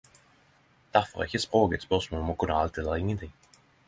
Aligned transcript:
Derfor 0.95 1.19
er 1.23 1.27
ikkje 1.29 1.41
språk 1.43 1.75
eit 1.77 1.85
spørsmål 1.87 2.23
om 2.23 2.31
å 2.35 2.37
kunne 2.45 2.57
alt 2.63 2.81
eller 2.83 3.05
ingenting. 3.05 3.37